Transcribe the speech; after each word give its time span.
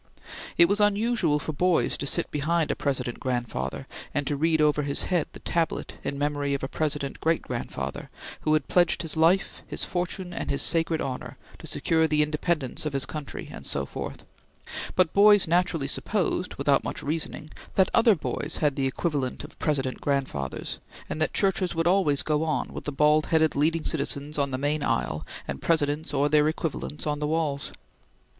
It 0.57 0.67
was 0.67 0.81
unusual 0.81 1.37
for 1.37 1.53
boys 1.53 1.95
to 1.99 2.07
sit 2.07 2.31
behind 2.31 2.71
a 2.71 2.75
President 2.75 3.19
grandfather, 3.19 3.85
and 4.15 4.25
to 4.25 4.35
read 4.35 4.59
over 4.59 4.81
his 4.81 5.03
head 5.03 5.27
the 5.33 5.41
tablet 5.41 5.93
in 6.03 6.17
memory 6.17 6.55
of 6.55 6.63
a 6.63 6.67
President 6.67 7.21
great 7.21 7.43
grandfather, 7.43 8.09
who 8.39 8.51
had 8.55 8.67
"pledged 8.67 9.03
his 9.03 9.15
life, 9.15 9.61
his 9.67 9.85
fortune, 9.85 10.33
and 10.33 10.49
his 10.49 10.63
sacred 10.63 11.01
honor" 11.01 11.37
to 11.59 11.67
secure 11.67 12.07
the 12.07 12.23
independence 12.23 12.83
of 12.83 12.93
his 12.93 13.05
country 13.05 13.47
and 13.51 13.67
so 13.67 13.85
forth; 13.85 14.23
but 14.95 15.13
boys 15.13 15.47
naturally 15.47 15.87
supposed, 15.87 16.55
without 16.55 16.83
much 16.83 17.03
reasoning, 17.03 17.51
that 17.75 17.91
other 17.93 18.15
boys 18.15 18.57
had 18.59 18.75
the 18.75 18.87
equivalent 18.87 19.43
of 19.43 19.59
President 19.59 20.01
grandfathers, 20.01 20.79
and 21.11 21.21
that 21.21 21.31
churches 21.31 21.75
would 21.75 21.85
always 21.85 22.23
go 22.23 22.43
on, 22.43 22.73
with 22.73 22.85
the 22.85 22.91
bald 22.91 23.27
headed 23.27 23.55
leading 23.55 23.83
citizens 23.83 24.39
on 24.39 24.49
the 24.49 24.57
main 24.57 24.81
aisle, 24.81 25.23
and 25.47 25.61
Presidents 25.61 26.11
or 26.11 26.27
their 26.27 26.47
equivalents 26.47 27.05
on 27.05 27.19
the 27.19 27.27
walls. 27.27 27.71